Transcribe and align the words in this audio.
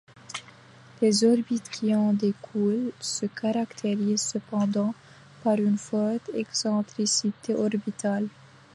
Les 0.99 1.23
orbites 1.23 1.69
qui 1.69 1.93
en 1.93 2.13
découlent 2.13 2.91
se 2.99 3.27
caractérisent 3.27 4.23
cependant 4.23 4.95
par 5.43 5.57
une 5.59 5.77
forte 5.77 6.31
excentricité 6.33 7.53
orbitale. 7.53 8.27